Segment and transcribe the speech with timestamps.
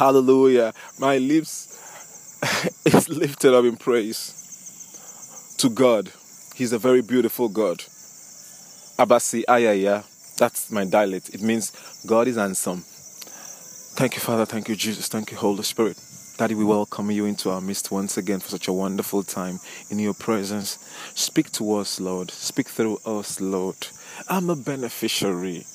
[0.00, 0.72] Hallelujah.
[0.98, 1.76] My lips
[2.86, 4.32] is lifted up in praise
[5.58, 6.10] to God.
[6.54, 7.80] He's a very beautiful God.
[8.98, 10.04] Abasi Ayaya.
[10.38, 11.34] That's my dialect.
[11.34, 11.72] It means
[12.06, 12.80] God is handsome.
[12.80, 14.46] Thank you, Father.
[14.46, 15.06] Thank you, Jesus.
[15.08, 15.98] Thank you, Holy Spirit.
[16.38, 19.60] Daddy, we welcome you into our midst once again for such a wonderful time
[19.90, 20.78] in your presence.
[21.14, 22.30] Speak to us, Lord.
[22.30, 23.76] Speak through us, Lord.
[24.30, 25.66] I'm a beneficiary.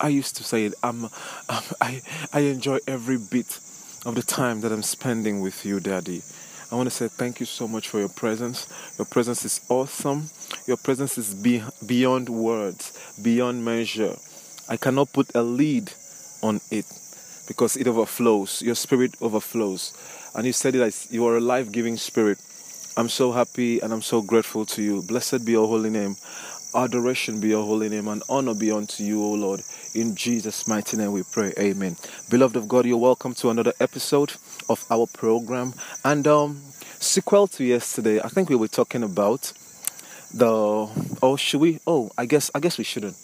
[0.00, 0.74] I used to say it.
[0.82, 1.04] I'm,
[1.48, 2.02] I'm, I,
[2.32, 3.60] I enjoy every bit
[4.06, 6.22] of the time that I'm spending with you, Daddy.
[6.70, 8.66] I want to say thank you so much for your presence.
[8.98, 10.30] Your presence is awesome.
[10.66, 14.16] Your presence is be, beyond words, beyond measure.
[14.68, 15.92] I cannot put a lead
[16.42, 16.84] on it
[17.46, 18.62] because it overflows.
[18.62, 19.94] Your spirit overflows.
[20.34, 22.38] And you said it as you are a life giving spirit.
[22.96, 25.02] I'm so happy and I'm so grateful to you.
[25.02, 26.16] Blessed be your holy name.
[26.74, 29.62] Adoration be your holy name and honor be unto you, O Lord.
[29.94, 31.54] In Jesus' mighty name we pray.
[31.58, 31.96] Amen.
[32.28, 34.34] Beloved of God, you're welcome to another episode
[34.68, 35.72] of our program.
[36.04, 36.60] And um
[37.00, 39.52] sequel to yesterday, I think we were talking about
[40.32, 40.50] the
[41.22, 43.16] oh should we oh I guess I guess we shouldn't.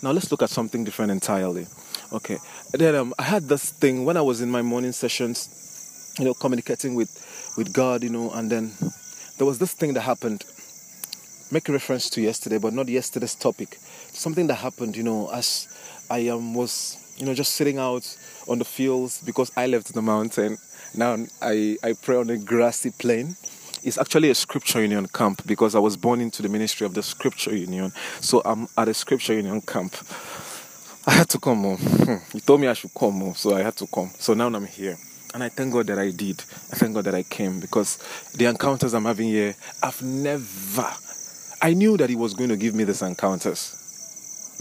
[0.00, 1.66] Now let's look at something different entirely.
[2.12, 2.38] Okay.
[2.72, 6.34] Then um, I had this thing when I was in my morning sessions, you know,
[6.34, 7.10] communicating with
[7.56, 8.72] with God, you know, and then
[9.38, 10.44] there was this thing that happened.
[11.50, 13.76] Make a reference to yesterday, but not yesterday's topic.
[14.12, 15.68] Something that happened, you know, as
[16.12, 18.04] I um, was, you know, just sitting out
[18.46, 20.58] on the fields because I left the mountain.
[20.94, 23.34] Now I, I pray on a grassy plain.
[23.82, 27.02] It's actually a scripture union camp because I was born into the ministry of the
[27.02, 27.92] scripture union.
[28.20, 29.96] So I'm at a scripture union camp.
[31.06, 32.20] I had to come home.
[32.30, 34.10] He told me I should come home, so I had to come.
[34.18, 34.98] So now I'm here.
[35.32, 36.44] And I thank God that I did.
[36.70, 37.96] I thank God that I came because
[38.34, 40.92] the encounters I'm having here, I've never.
[41.62, 43.81] I knew that He was going to give me these encounters.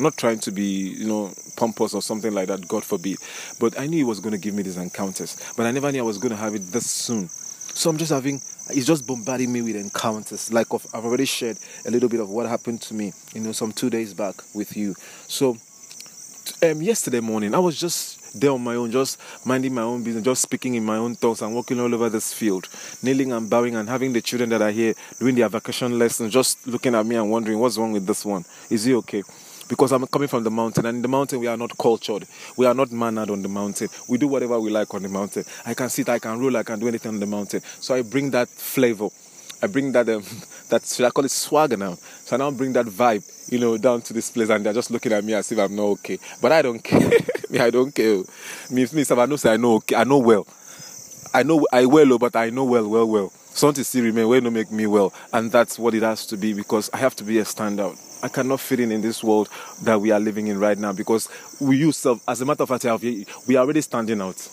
[0.01, 0.63] Not trying to be,
[0.97, 3.17] you know, pompous or something like that, God forbid.
[3.59, 5.37] But I knew He was going to give me these encounters.
[5.55, 7.29] But I never knew I was going to have it this soon.
[7.29, 10.51] So I'm just having, He's just bombarding me with encounters.
[10.51, 13.71] Like I've already shared a little bit of what happened to me, you know, some
[13.71, 14.95] two days back with you.
[15.27, 15.57] So
[16.63, 20.23] um, yesterday morning, I was just there on my own, just minding my own business,
[20.23, 22.69] just speaking in my own thoughts and walking all over this field,
[23.01, 26.65] kneeling and bowing and having the children that are here doing their vacation lessons, just
[26.67, 28.45] looking at me and wondering what's wrong with this one.
[28.69, 29.23] Is he okay?
[29.71, 32.27] Because I'm coming from the mountain, and in the mountain we are not cultured.
[32.57, 33.87] We are not mannered on the mountain.
[34.09, 35.45] We do whatever we like on the mountain.
[35.65, 37.61] I can sit, I can roll, I can do anything on the mountain.
[37.79, 39.07] So I bring that flavor.
[39.63, 40.23] I bring that um,
[40.69, 41.93] that should I call it swagger now.
[42.25, 44.91] So I now bring that vibe, you know, down to this place, and they're just
[44.91, 46.19] looking at me as if I'm not okay.
[46.41, 47.09] But I don't care.
[47.49, 48.23] me, I don't care.
[48.71, 49.95] Me, me, I know say I know okay.
[49.95, 50.45] I know well.
[51.33, 53.31] I know I well, but I know well, well, well.
[53.53, 56.51] Something still remain where no make me well, and that's what it has to be
[56.51, 58.10] because I have to be a standout.
[58.23, 59.49] I cannot fit in in this world
[59.83, 61.27] that we are living in right now because
[61.59, 64.49] we use as a matter of fact, we are already standing out.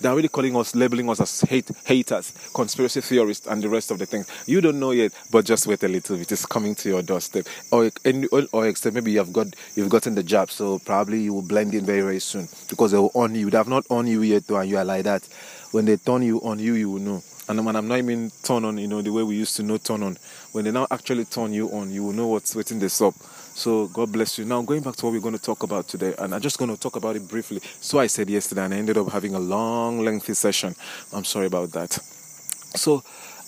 [0.00, 4.00] They're already calling us, labeling us as hate, haters, conspiracy theorists, and the rest of
[4.00, 4.26] the things.
[4.46, 6.32] You don't know yet, but just wait a little bit.
[6.32, 7.46] It's coming to your doorstep.
[7.70, 7.88] Or,
[8.32, 9.46] or or except maybe you've got
[9.76, 12.98] you've gotten the job, so probably you will blend in very very soon because they
[12.98, 13.48] will on you.
[13.48, 15.22] They have not on you yet, though, and you are like that.
[15.70, 17.22] When they turn you on you, you will know.
[17.58, 19.76] And when I'm not even turn on, you know, the way we used to know
[19.76, 20.16] turn on.
[20.52, 23.14] When they now actually turn you on, you will know what's waiting this up.
[23.54, 24.46] So God bless you.
[24.46, 26.74] Now going back to what we're going to talk about today, and I'm just going
[26.74, 27.60] to talk about it briefly.
[27.80, 30.74] So I said yesterday, and I ended up having a long, lengthy session.
[31.12, 31.92] I'm sorry about that.
[32.74, 33.02] So,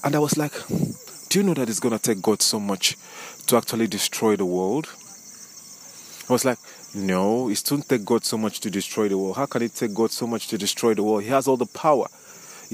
[0.05, 0.53] and I was like,
[1.31, 2.99] do you know that it's going to take God so much
[3.47, 4.87] to actually destroy the world?
[6.29, 6.59] I was like,
[6.95, 9.37] no, it doesn't take God so much to destroy the world.
[9.37, 11.23] How can it take God so much to destroy the world?
[11.23, 12.07] He has all the power.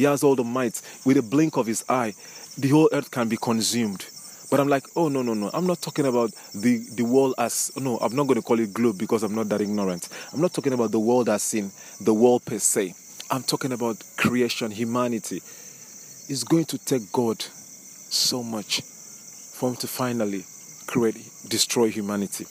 [0.01, 0.81] He has all the might.
[1.05, 2.15] With a blink of his eye,
[2.57, 4.07] the whole earth can be consumed.
[4.51, 5.51] But I'm like, oh no, no, no.
[5.53, 8.73] I'm not talking about the, the world as no, I'm not going to call it
[8.73, 10.09] globe because I'm not that ignorant.
[10.33, 12.95] I'm not talking about the world as in the world per se.
[13.31, 15.37] I'm talking about creation, humanity.
[15.37, 20.47] It's going to take God so much for him to finally
[20.87, 21.17] create,
[21.47, 22.47] destroy humanity.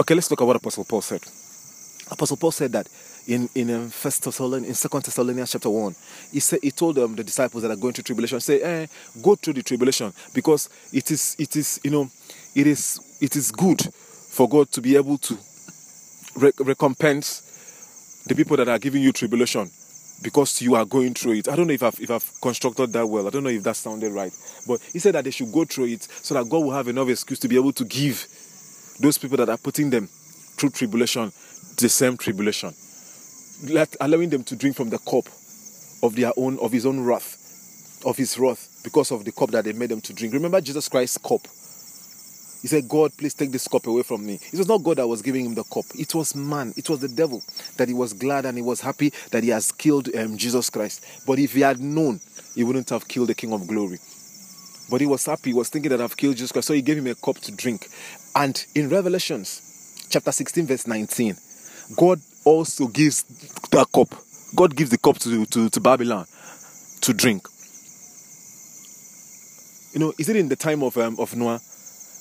[0.00, 1.22] Okay, let's look at what Apostle Paul said.
[2.10, 2.88] Apostle Paul said that
[3.26, 5.94] in in um, First Thessalonians, in Second Thessalonians chapter one,
[6.30, 8.86] he said he told them the disciples that are going through tribulation, say, eh,
[9.22, 12.08] go through the tribulation because it is it is you know
[12.54, 15.38] it is it is good for God to be able to
[16.36, 19.70] re- recompense the people that are giving you tribulation
[20.22, 21.48] because you are going through it.
[21.48, 23.26] I don't know if I've, if I've constructed that well.
[23.26, 24.32] I don't know if that sounded right.
[24.66, 27.08] But he said that they should go through it so that God will have enough
[27.08, 28.26] excuse to be able to give
[29.00, 31.30] those people that are putting them through tribulation
[31.76, 32.72] the same tribulation
[33.62, 35.26] let, allowing them to drink from the cup
[36.02, 39.64] of their own of his own wrath of his wrath because of the cup that
[39.64, 41.40] they made them to drink remember jesus christ's cup
[42.64, 44.40] He said, God, please take this cup away from me.
[44.50, 45.84] It was not God that was giving him the cup.
[45.98, 46.72] It was man.
[46.78, 47.42] It was the devil
[47.76, 51.04] that he was glad and he was happy that he has killed um, Jesus Christ.
[51.26, 52.20] But if he had known,
[52.54, 53.98] he wouldn't have killed the King of Glory.
[54.90, 55.50] But he was happy.
[55.50, 56.68] He was thinking that I've killed Jesus Christ.
[56.68, 57.86] So he gave him a cup to drink.
[58.34, 61.36] And in Revelations chapter 16, verse 19,
[61.96, 63.22] God also gives
[63.70, 64.08] that cup.
[64.54, 66.26] God gives the cup to, to, to Babylon
[67.00, 67.46] to drink.
[69.92, 71.60] You know, is it in the time of um, of Noah?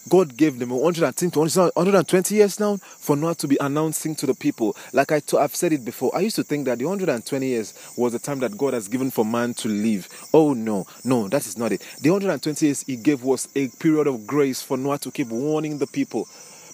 [0.09, 4.75] God gave them 120 years now for Noah to be announcing to the people.
[4.91, 7.73] Like I t- I've said it before, I used to think that the 120 years
[7.97, 10.09] was the time that God has given for man to live.
[10.33, 11.81] Oh no, no, that is not it.
[12.01, 15.77] The 120 years He gave was a period of grace for Noah to keep warning
[15.77, 16.27] the people,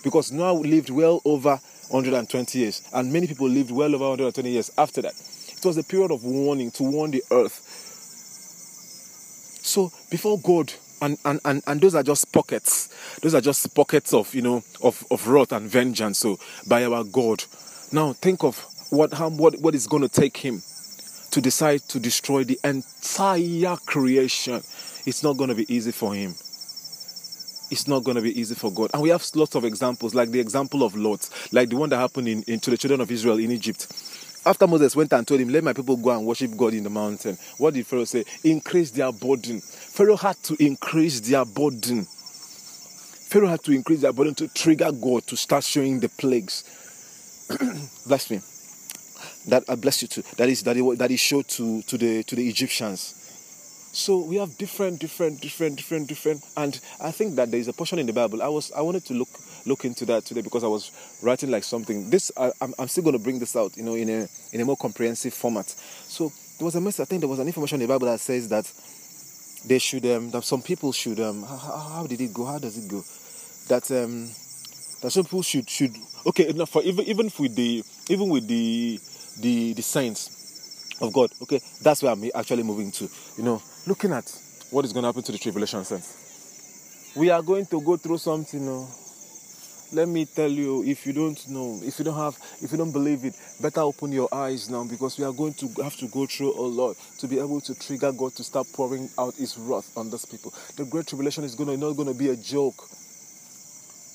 [0.03, 1.59] because Noah lived well over
[1.89, 5.13] 120 years, and many people lived well over 120 years after that.
[5.57, 7.59] It was a period of warning to warn the earth.
[9.61, 10.71] So before God
[11.01, 12.89] and, and, and, and those are just pockets.
[13.21, 16.19] Those are just pockets of you know of, of wrath and vengeance.
[16.19, 17.43] So by our God.
[17.91, 20.61] Now think of what how, what what is going to take him
[21.31, 24.61] to decide to destroy the entire creation.
[25.05, 26.35] It's not going to be easy for him.
[27.71, 28.91] It's not going to be easy for God.
[28.93, 31.97] And we have lots of examples, like the example of Lot, like the one that
[31.97, 33.87] happened in, in to the children of Israel in Egypt.
[34.45, 36.89] After Moses went and told him, Let my people go and worship God in the
[36.89, 38.23] mountain, what did Pharaoh say?
[38.43, 39.59] Increase their burden.
[39.61, 42.05] Pharaoh had to increase their burden.
[42.05, 46.63] Pharaoh had to increase their burden to trigger God to start showing the plagues.
[48.07, 48.39] bless me.
[49.49, 50.23] That I bless you too.
[50.37, 53.18] That is that he, that he showed to, to the to the Egyptians.
[53.91, 57.73] So we have different, different, different, different, different, and I think that there is a
[57.73, 58.43] portion in the Bible.
[58.43, 59.29] I was I wanted to look
[59.65, 60.91] look into that today because I was
[61.23, 62.09] writing like something.
[62.09, 64.61] This I, am I'm still going to bring this out, you know, in a in
[64.61, 65.67] a more comprehensive format.
[65.69, 67.01] So there was a message.
[67.01, 68.71] I think there was an information in the Bible that says that
[69.67, 72.45] they should um, that some people should um how, how did it go?
[72.45, 73.03] How does it go?
[73.69, 74.27] That um
[75.01, 75.95] that some people should should
[76.27, 78.99] okay enough for even even with the even with the
[79.39, 80.38] the the saints
[81.01, 81.31] of God.
[81.41, 83.09] Okay, that's where I'm actually moving to.
[83.37, 84.31] You know, looking at
[84.71, 87.13] what is going to happen to the tribulation saints.
[87.15, 88.59] We are going to go through something.
[88.59, 88.87] You know,
[89.91, 92.91] let me tell you, if you don't know, if you don't have, if you don't
[92.91, 96.25] believe it, better open your eyes now because we are going to have to go
[96.27, 99.91] through a lot to be able to trigger God to start pouring out His wrath
[99.97, 100.53] on those people.
[100.77, 102.87] The Great Tribulation is going to not going to be a joke.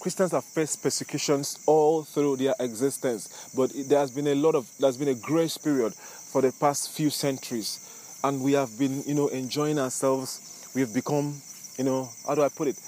[0.04, 4.68] Christians have faced persecutions all through their existence, but there has been a lot of
[4.78, 9.14] there's been a grace period for the past few centuries, and we have been, you
[9.14, 10.70] know, enjoying ourselves.
[10.74, 11.40] We have become,
[11.78, 12.78] you know, how do I put it,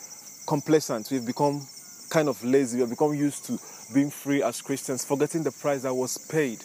[0.46, 1.08] complacent.
[1.10, 1.66] We've become
[2.10, 2.76] kind of lazy.
[2.76, 3.58] We have become used to
[3.94, 6.62] being free as Christians, forgetting the price that was paid.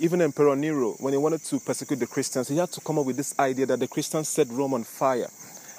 [0.00, 3.06] Even Emperor Nero, when he wanted to persecute the Christians, he had to come up
[3.06, 5.28] with this idea that the Christians set Rome on fire.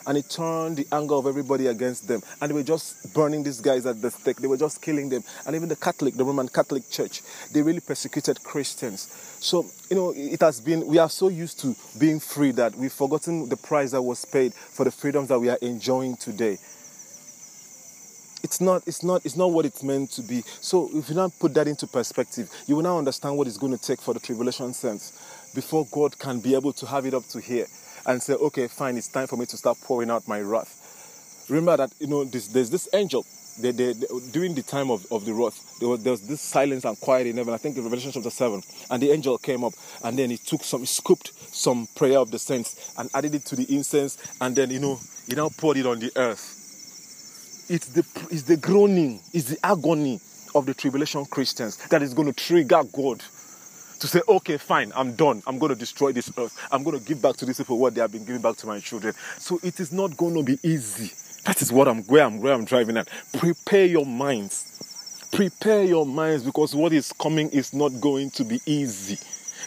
[0.07, 2.21] And it turned the anger of everybody against them.
[2.42, 4.38] And they were just burning these guys at the stake.
[4.38, 5.24] They were just killing them.
[5.45, 7.21] And even the Catholic, the Roman Catholic Church,
[7.53, 9.03] they really persecuted Christians.
[9.39, 12.94] So, you know, it has been, we are so used to being free that we've
[12.94, 16.57] forgotten the price that was paid for the freedoms that we are enjoying today
[18.44, 21.30] it's not it's not it's not what it's meant to be so if you now
[21.39, 24.19] put that into perspective you will now understand what it's going to take for the
[24.19, 27.68] tribulation sense before god can be able to have it up to here
[28.06, 31.77] and say okay fine it's time for me to start pouring out my wrath remember
[31.77, 33.25] that you know this, there's this angel
[33.59, 36.39] they, they, they, during the time of, of the wrath, there was, there was this
[36.39, 37.53] silence and quiet in heaven.
[37.53, 38.63] I think in Revelation chapter 7.
[38.89, 39.74] And the angel came up
[40.06, 43.46] and then he took some, he scooped some prayer of the saints and added it
[43.48, 44.17] to the incense.
[44.39, 46.62] And then, you know, he now poured it on the earth
[47.72, 50.20] it's the, it's the groaning, it's the agony
[50.53, 53.24] of the tribulation Christians that is going to trigger God
[54.01, 55.43] to say, okay, fine, I'm done.
[55.46, 56.58] I'm going to destroy this earth.
[56.72, 58.67] I'm going to give back to these people what they have been giving back to
[58.67, 59.13] my children.
[59.38, 61.12] So it is not going to be easy.
[61.46, 63.08] That is what I'm where I'm where I'm driving at.
[63.38, 65.27] Prepare your minds.
[65.31, 69.17] Prepare your minds because what is coming is not going to be easy.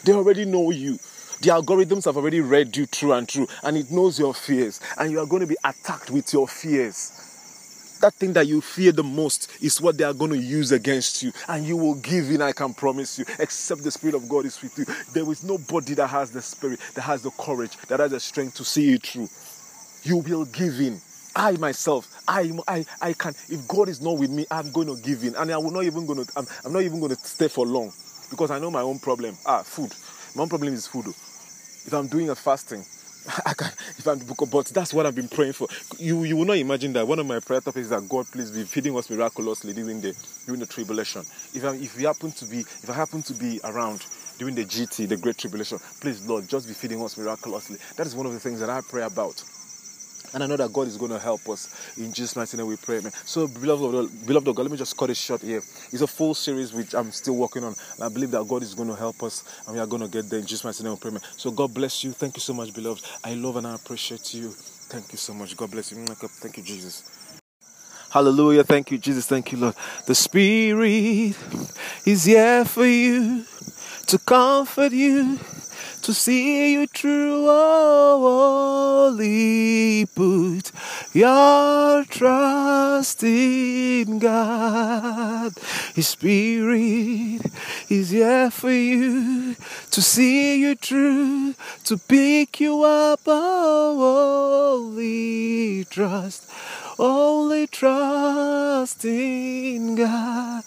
[0.03, 0.99] They already know you.
[1.41, 5.11] The algorithms have already read you through and through, and it knows your fears, and
[5.11, 7.24] you are going to be attacked with your fears
[8.01, 11.23] that thing that you fear the most is what they are going to use against
[11.23, 11.31] you.
[11.47, 14.61] And you will give in, I can promise you, except the Spirit of God is
[14.61, 14.85] with you.
[15.13, 18.55] There is nobody that has the Spirit, that has the courage, that has the strength
[18.57, 19.29] to see you through.
[20.03, 20.99] You will give in.
[21.35, 23.33] I myself, I, I, I can.
[23.49, 25.83] If God is not with me, I'm going to give in, and I will not
[25.83, 26.31] even going to.
[26.37, 27.91] I'm, I'm not even going to stay for long,
[28.29, 29.35] because I know my own problem.
[29.45, 29.91] Ah, food.
[30.35, 31.07] My own problem is food.
[31.07, 32.85] If I'm doing a fasting,
[33.45, 33.67] I can,
[33.97, 35.67] if I'm but that's what I've been praying for.
[35.97, 38.51] You you will not imagine that one of my prayer topics is that God please
[38.51, 40.15] be feeding us miraculously during the
[40.45, 41.21] during the tribulation.
[41.53, 44.05] If I, if we happen to be if I happen to be around
[44.37, 47.77] during the GT, the Great Tribulation, please Lord just be feeding us miraculously.
[47.95, 49.41] That is one of the things that I pray about.
[50.35, 51.97] And I know that God is going to help us.
[51.97, 53.13] In Jesus' mighty name we pray, man.
[53.23, 55.59] So, beloved beloved of God, let me just cut it short here.
[55.93, 57.73] It's a full series which I'm still working on.
[57.95, 60.09] And I believe that God is going to help us and we are going to
[60.09, 60.39] get there.
[60.39, 61.21] In Jesus' mighty name we pray, man.
[61.37, 62.11] So, God bless you.
[62.11, 63.01] Thank you so much, beloved.
[63.23, 64.49] I love and I appreciate you.
[64.49, 65.55] Thank you so much.
[65.55, 66.05] God bless you.
[66.05, 67.39] Thank you, Jesus.
[68.09, 68.65] Hallelujah.
[68.65, 69.25] Thank you, Jesus.
[69.27, 69.75] Thank you, Lord.
[70.05, 71.37] The Spirit
[72.05, 73.45] is here for you
[74.07, 75.39] to comfort you
[76.05, 76.85] to see you
[79.07, 80.71] only put
[81.13, 85.53] your trust in God.
[85.95, 87.41] His Spirit
[87.89, 89.55] is here for you
[89.89, 93.21] to see you through, to pick you up.
[93.25, 96.47] Oh, only trust,
[96.99, 100.63] only trust in God.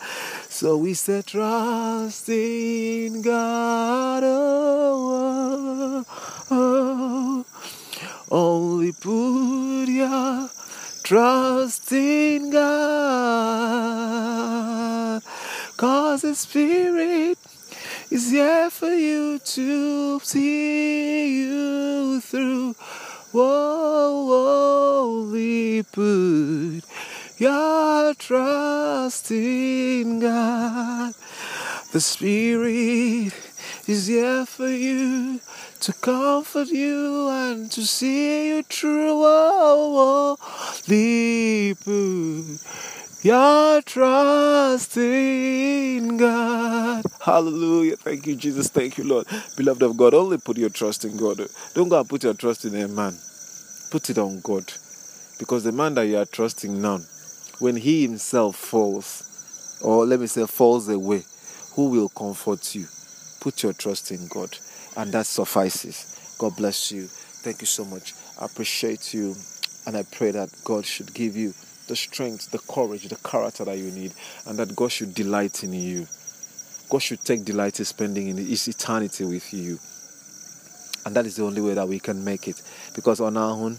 [0.59, 4.25] So we say, trust in God.
[4.25, 7.45] Oh, oh, oh.
[8.29, 10.51] Only put your
[11.05, 12.83] trust in God.
[15.77, 17.39] Cause the Spirit
[18.11, 22.75] is here for you to see you through.
[23.31, 26.88] Whoa, only put
[27.39, 31.15] your trust in God.
[31.93, 33.33] The Spirit
[33.87, 35.41] is here for you
[35.81, 39.23] to comfort you and to see you through.
[39.25, 40.37] Oh,
[40.87, 40.99] oh,
[43.23, 47.05] your trust in God.
[47.21, 47.97] Hallelujah.
[47.97, 48.69] Thank you, Jesus.
[48.69, 49.27] Thank you, Lord.
[49.57, 51.41] Beloved of God, only put your trust in God.
[51.75, 53.17] Don't go and put your trust in a man.
[53.91, 54.73] Put it on God.
[55.39, 57.01] Because the man that you are trusting now,
[57.59, 61.25] when he himself falls, or let me say falls away,
[61.75, 62.87] who will comfort you?
[63.41, 64.57] Put your trust in God,
[64.97, 66.37] and that suffices.
[66.39, 67.07] God bless you.
[67.07, 68.15] Thank you so much.
[68.41, 69.35] I appreciate you,
[69.87, 71.53] and I pray that God should give you
[71.89, 74.13] the strength, the courage, the character that you need,
[74.47, 76.07] and that God should delight in you.
[76.91, 79.79] God should take delight in spending in His eternity with you.
[81.07, 82.63] And that is the only way that we can make it.
[82.95, 83.79] Because on our own,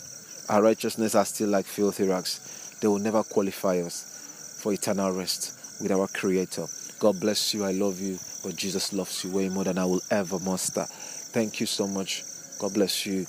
[0.50, 5.82] our righteousness are still like filthy rags they will never qualify us for eternal rest
[5.82, 6.66] with our Creator.
[7.00, 7.64] God bless you.
[7.66, 8.18] I love you.
[8.44, 10.86] But Jesus loves you way more than I will ever muster.
[10.86, 12.24] Thank you so much.
[12.60, 13.26] God bless you.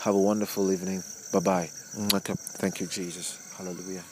[0.00, 1.02] Have a wonderful evening.
[1.32, 1.70] Bye bye.
[2.58, 3.38] Thank you, Jesus.
[3.56, 4.02] Hallelujah.